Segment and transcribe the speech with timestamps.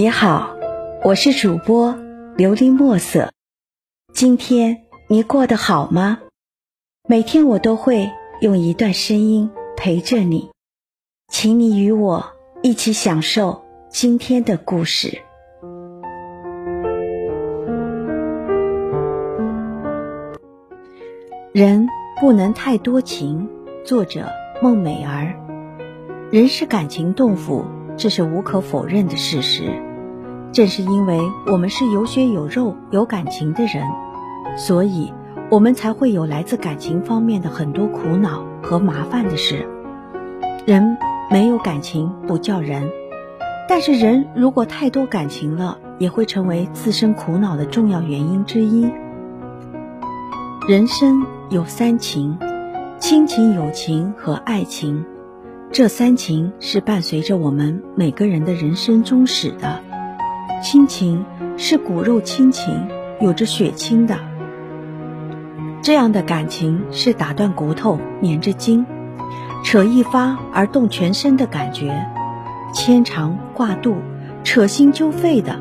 [0.00, 0.56] 你好，
[1.04, 1.94] 我是主播
[2.34, 3.34] 琉璃墨色。
[4.14, 6.20] 今天你过得好吗？
[7.06, 8.10] 每天我都会
[8.40, 10.50] 用一段声音陪着你，
[11.28, 12.32] 请你与我
[12.62, 15.20] 一起享受今天的故事。
[21.52, 21.86] 人
[22.18, 23.50] 不能太多情。
[23.84, 24.30] 作者：
[24.62, 25.34] 孟美儿。
[26.32, 27.66] 人是感情动物。
[27.98, 29.89] 这是无可否认的事实。
[30.52, 33.86] 正是因为我们是有血有肉、有感情的人，
[34.56, 35.12] 所以
[35.48, 39.68] 我们才会有来自感情方面的很多苦恼和麻烦的事。
[40.66, 40.96] 人
[41.30, 42.90] 没有感情不叫人，
[43.68, 48.90] 但是人如果太多感情了，也会成为自身苦恼的重要原因之一。
[50.68, 52.36] 人生有三情：
[52.98, 55.04] 亲情、友情和爱情。
[55.70, 59.80] 这三情是伴随着我们每个人的人生中始的。
[60.62, 61.24] 亲情
[61.56, 62.86] 是骨肉亲情，
[63.18, 64.18] 有着血亲的。
[65.80, 68.84] 这样的感情是打断骨头、连着筋，
[69.64, 72.06] 扯一发而动全身的感觉，
[72.74, 73.96] 牵肠挂肚、
[74.44, 75.58] 扯心揪肺的。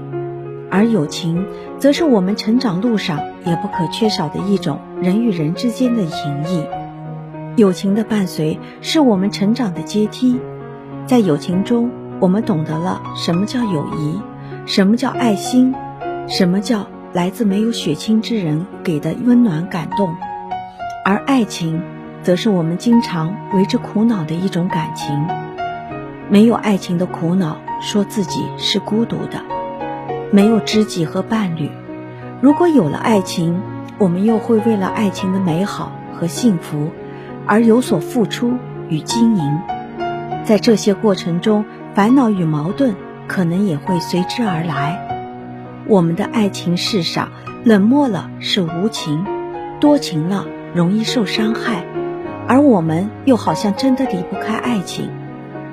[0.70, 1.45] 而友情，
[1.80, 6.66] 则是我们成长路上也不可缺少的一种人与人之间的情谊。
[7.55, 10.38] 友情的伴随是我们成长的阶梯，
[11.05, 11.89] 在友情中，
[12.20, 14.20] 我们懂得了什么叫友谊，
[14.69, 15.73] 什么叫爱心，
[16.27, 20.15] 什么叫来自没有血亲之人给的温暖感动。
[21.03, 21.81] 而爱情，
[22.21, 25.25] 则是我们经常为之苦恼的一种感情。
[26.29, 29.41] 没有爱情的苦恼，说自己是孤独的，
[30.31, 31.71] 没有知己和伴侣。
[32.39, 33.59] 如果有了爱情，
[33.97, 36.91] 我们又会为了爱情的美好和幸福。
[37.47, 38.53] 而有所付出
[38.87, 39.59] 与经营，
[40.45, 42.93] 在这些过程中，烦恼与矛盾
[43.30, 45.08] 可能也会随之而来。
[45.88, 47.30] 我们的爱情世上，
[47.64, 49.23] 冷漠了是无情，
[49.80, 51.86] 多情了容易受伤害，
[52.48, 55.09] 而我们又好像真的离不开爱情，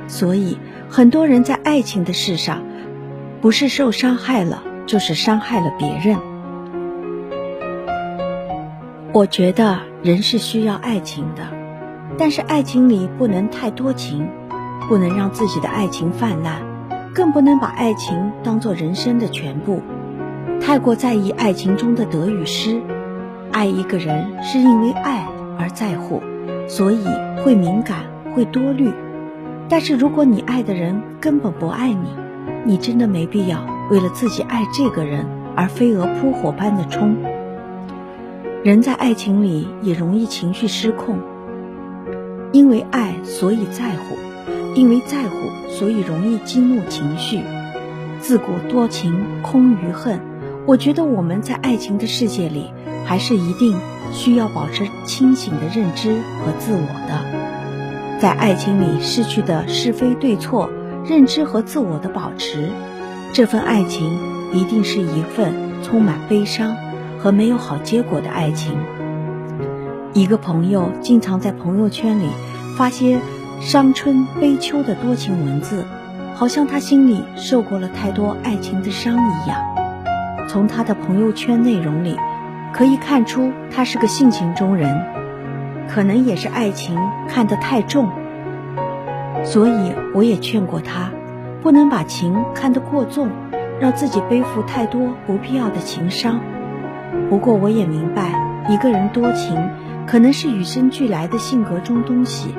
[0.06, 0.58] 所以
[0.88, 2.62] 很多人在爱情的事上，
[3.40, 6.18] 不是受伤害了，就是伤害了别人。
[9.12, 11.42] 我觉得人是需要爱情的。
[12.18, 14.26] 但是爱情里不能太多情，
[14.88, 16.62] 不能让自己的爱情泛滥，
[17.16, 19.80] 更不能把爱情当做人生的全部。
[20.60, 22.78] 太过在意爱情中的得与失，
[23.50, 25.26] 爱一个人是因为爱
[25.58, 26.22] 而在乎，
[26.68, 27.06] 所以
[27.42, 28.00] 会敏感，
[28.34, 28.92] 会多虑。
[29.66, 32.10] 但是如果你爱的人根本不爱你，
[32.66, 35.24] 你真的没必要为了自己爱这个人
[35.56, 37.16] 而飞蛾扑火般的冲。
[38.62, 41.18] 人在爱情里也容易情绪失控。
[42.52, 44.16] 因为爱，所以在乎；
[44.76, 45.34] 因为在乎，
[45.70, 47.40] 所以容易激怒情绪。
[48.20, 50.20] 自古多情空余恨。
[50.66, 52.70] 我觉得我们在爱情的世界里，
[53.06, 53.74] 还是一定
[54.12, 58.20] 需要保持清醒的认知和自我的。
[58.20, 60.68] 在爱情里失去的是非对错，
[61.06, 62.68] 认知和自我的保持，
[63.32, 64.18] 这份爱情
[64.52, 66.76] 一定是一份充满悲伤
[67.18, 68.76] 和没有好结果的爱情。
[70.12, 72.28] 一个朋友经常在朋友圈里
[72.76, 73.20] 发些
[73.60, 75.84] 伤春悲秋的多情文字，
[76.34, 79.58] 好像他心里受过了太多爱情的伤一样。
[80.48, 82.16] 从他的朋友圈内容里，
[82.72, 85.02] 可以看出他是个性情中人，
[85.88, 86.96] 可能也是爱情
[87.28, 88.08] 看得太重。
[89.42, 91.10] 所以我也劝过他，
[91.62, 93.28] 不能把情看得过重，
[93.80, 96.40] 让自己背负太多不必要的情伤。
[97.30, 98.32] 不过我也明白，
[98.68, 99.56] 一个人多情。
[100.06, 102.54] 可能是与生俱来的性格中东西，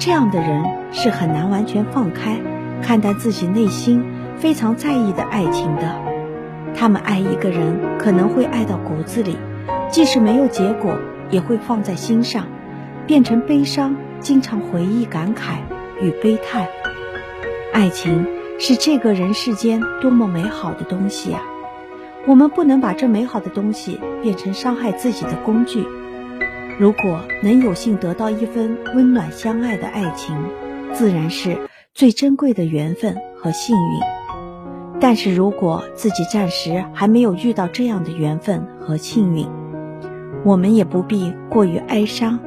[0.00, 2.40] 这样的人是很难完全放开
[2.82, 4.02] 看待自己内心
[4.38, 5.94] 非常在意的爱情的。
[6.74, 9.36] 他们爱一个人，可能会爱到骨子里，
[9.90, 10.96] 即使没有结果，
[11.28, 12.46] 也会放在心上，
[13.06, 15.58] 变成悲伤，经常回忆感慨
[16.00, 16.66] 与悲叹。
[17.74, 18.26] 爱情
[18.58, 21.42] 是这个人世间多么美好的东西啊！
[22.26, 25.86] 我们不能把这美好的东西变成伤害自己的工具。
[26.80, 30.34] 如果能有幸得到一份温暖相爱的爱情，
[30.94, 31.58] 自然是
[31.92, 34.00] 最珍贵的缘分和幸运。
[34.98, 39.46] 但是如果自己暂时还没有遇到这样的缘分和幸运，
[40.42, 42.38] 我们也不必过于哀伤。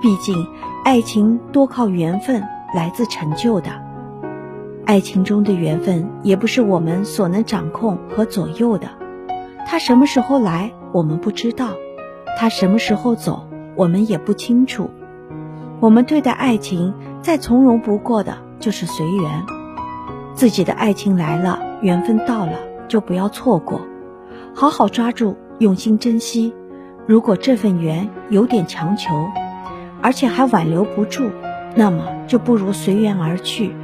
[0.00, 0.46] 毕竟，
[0.84, 2.40] 爱情多靠缘分
[2.76, 3.72] 来自成就的。
[4.86, 8.88] 爱情中的缘分也不是我们所能掌控和左右的。
[9.66, 11.70] 他什么时候来，我们不知道；
[12.38, 13.48] 他什么时候走。
[13.74, 14.90] 我们也不清楚，
[15.80, 19.42] 我们对待爱情再从容不过的就是随缘。
[20.34, 22.52] 自己的爱情来了，缘分到了
[22.88, 23.80] 就不要错过，
[24.54, 26.54] 好好抓住，用心珍惜。
[27.06, 29.10] 如果这份缘有点强求，
[30.00, 31.30] 而且还挽留不住，
[31.74, 33.74] 那么就不如随缘而去，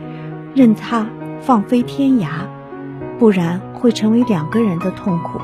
[0.54, 1.06] 任它
[1.40, 2.28] 放飞天涯，
[3.18, 5.40] 不然会成为两个人的痛苦。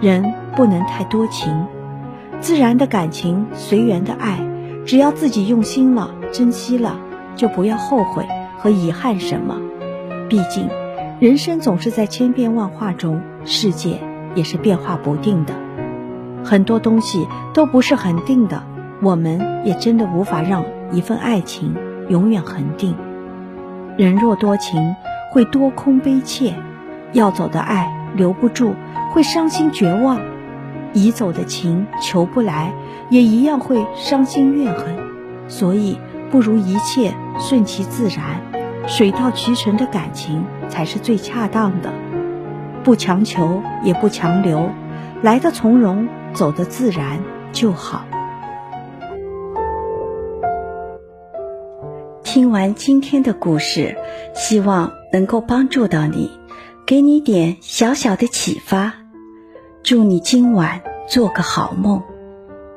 [0.00, 1.66] 人不能太多情，
[2.40, 4.38] 自然的感情，随缘的爱，
[4.86, 6.98] 只要自己用心了，珍惜了，
[7.36, 8.26] 就不要后悔
[8.58, 9.56] 和遗憾什么。
[10.28, 10.68] 毕竟，
[11.20, 14.00] 人生总是在千变万化中，世界
[14.34, 15.54] 也是变化不定的。
[16.42, 18.62] 很多东西都不是很定的，
[19.02, 21.74] 我们也真的无法让一份爱情
[22.08, 22.96] 永远恒定。
[23.98, 24.96] 人若多情，
[25.30, 26.54] 会多空悲切；
[27.12, 28.74] 要走的爱留不住，
[29.12, 30.16] 会伤心绝望；
[30.92, 32.72] 已走的情求不来，
[33.10, 34.96] 也一样会伤心怨恨。
[35.48, 35.98] 所以，
[36.30, 38.40] 不如一切顺其自然，
[38.86, 41.92] 水到渠成的感情才是最恰当的。
[42.82, 44.70] 不强求，也不强留，
[45.22, 46.08] 来的从容。
[46.32, 47.18] 走的自然
[47.50, 48.04] 就好。
[52.22, 53.96] 听完今天的故事，
[54.32, 56.30] 希望能够帮助到你，
[56.86, 58.99] 给你点小小的启发。
[59.90, 62.00] 祝你今晚做个好梦，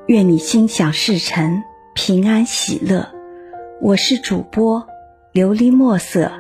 [0.08, 1.62] 愿你心想事成，
[1.94, 3.08] 平安喜乐。
[3.80, 4.88] 我是主播
[5.32, 6.32] 琉璃墨色。